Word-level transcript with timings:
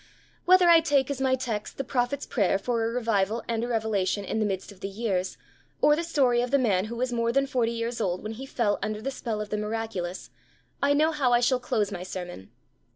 Whether 0.45 0.67
I 0.67 0.79
take 0.79 1.11
as 1.11 1.21
my 1.21 1.35
text 1.35 1.77
the 1.77 1.83
prophet's 1.83 2.25
prayer 2.25 2.57
for 2.57 2.83
a 2.85 2.89
revival 2.89 3.43
and 3.47 3.63
a 3.63 3.67
revelation 3.67 4.25
in 4.25 4.39
the 4.39 4.47
midst 4.47 4.71
of 4.71 4.79
the 4.79 4.87
years, 4.87 5.37
or 5.79 5.95
the 5.95 6.03
story 6.03 6.41
of 6.41 6.49
the 6.49 6.57
man 6.57 6.85
who 6.85 6.95
was 6.95 7.13
more 7.13 7.31
than 7.31 7.45
forty 7.45 7.73
years 7.73 8.01
old 8.01 8.23
when 8.23 8.31
he 8.31 8.47
fell 8.47 8.79
under 8.81 8.99
the 9.03 9.11
spell 9.11 9.39
of 9.41 9.49
the 9.51 9.57
miraculous, 9.59 10.31
I 10.81 10.95
know 10.95 11.11
how 11.11 11.33
I 11.33 11.39
shall 11.39 11.59
close 11.59 11.91
my 11.91 12.01
sermon. 12.01 12.49